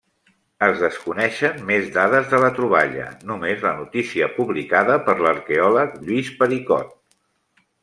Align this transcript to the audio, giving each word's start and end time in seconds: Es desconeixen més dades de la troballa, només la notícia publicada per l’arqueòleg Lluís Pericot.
Es 0.67 0.79
desconeixen 0.83 1.59
més 1.67 1.91
dades 1.97 2.25
de 2.31 2.39
la 2.45 2.49
troballa, 2.61 3.05
només 3.33 3.61
la 3.67 3.75
notícia 3.83 4.31
publicada 4.39 4.99
per 5.11 5.17
l’arqueòleg 5.23 5.97
Lluís 6.09 6.35
Pericot. 6.43 6.93